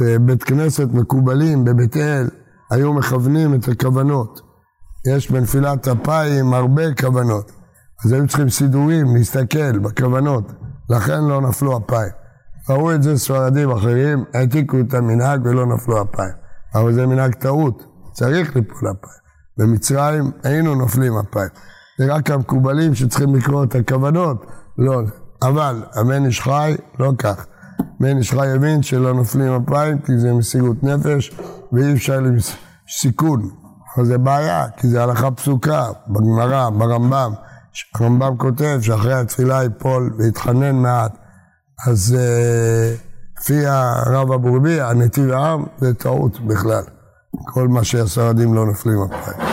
בבית 0.00 0.42
כנסת 0.42 0.88
מקובלים, 0.92 1.64
בבית 1.64 1.96
אל, 1.96 2.28
היו 2.70 2.92
מכוונים 2.92 3.54
את 3.54 3.68
הכוונות. 3.68 4.40
יש 5.14 5.30
בנפילת 5.30 5.88
אפיים 5.88 6.54
הרבה 6.54 6.94
כוונות. 6.94 7.52
אז 8.04 8.12
היו 8.12 8.28
צריכים 8.28 8.48
סידורים, 8.48 9.16
להסתכל 9.16 9.78
בכוונות. 9.78 10.52
לכן 10.90 11.24
לא 11.24 11.40
נפלו 11.40 11.76
אפיים. 11.76 12.12
ראו 12.70 12.94
את 12.94 13.02
זה 13.02 13.18
ספרדים 13.18 13.70
אחרים, 13.70 14.24
העתיקו 14.34 14.80
את 14.80 14.94
המנהג 14.94 15.46
ולא 15.46 15.66
נפלו 15.66 16.02
אפיים. 16.02 16.34
אבל 16.74 16.92
זה 16.92 17.06
מנהג 17.06 17.34
טעות, 17.34 17.84
צריך 18.12 18.56
ליפול 18.56 18.90
אפיים. 18.90 19.22
במצרים 19.58 20.30
היינו 20.42 20.74
נופלים 20.74 21.12
אפיים. 21.16 21.48
זה 21.98 22.14
רק 22.14 22.30
המקובלים 22.30 22.94
שצריכים 22.94 23.34
לקרוא 23.34 23.64
את 23.64 23.74
הכוונות, 23.74 24.46
לא. 24.78 25.02
אבל 25.48 25.82
הבן 25.94 26.26
איש 26.26 26.40
חי, 26.40 26.74
לא 26.98 27.12
כך. 27.18 27.46
בן 28.00 28.18
איש 28.18 28.30
חי 28.30 28.48
הבין 28.48 28.82
שלא 28.82 29.14
נופלים 29.14 29.62
אפיים 29.62 29.98
כי 29.98 30.18
זה 30.18 30.32
מסירות 30.32 30.82
נפש 30.82 31.36
ואי 31.72 31.92
אפשר 31.92 32.20
לסיכון. 32.20 33.50
אבל 33.96 34.06
זה 34.06 34.18
בעיה, 34.18 34.66
כי 34.76 34.88
זה 34.88 35.02
הלכה 35.02 35.30
פסוקה, 35.30 35.86
בגמרא, 36.08 36.70
ברמב"ם. 36.70 37.32
הרמב"ם 37.94 38.36
כותב 38.36 38.78
שאחרי 38.82 39.14
התפילה 39.14 39.62
ייפול 39.62 40.14
ויתחנן 40.18 40.74
מעט. 40.74 41.16
אז 41.88 42.16
אה, 42.18 42.94
לפי 43.38 43.66
הרב 43.66 44.32
אבו 44.32 44.54
רבי, 44.54 44.80
הנתיב 44.80 45.30
העם, 45.30 45.64
זה 45.78 45.94
טעות 45.94 46.40
בכלל. 46.40 46.82
כל 47.52 47.68
מה 47.68 47.84
שהספרדים 47.84 48.54
לא 48.54 48.66
נופלים 48.66 48.98
הפעם. 49.02 49.51